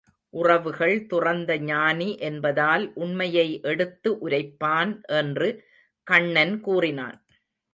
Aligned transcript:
உறவுகள் 0.33 1.05
துறந்த 1.05 1.57
ஞானி 1.63 2.07
என்பதால் 2.19 2.85
உண்மையை 2.95 3.47
எடுத்து 3.63 4.11
உரைப்பான் 4.21 4.93
என்று 5.19 5.49
கண்ணன் 6.07 6.55
கூறினான். 6.59 7.17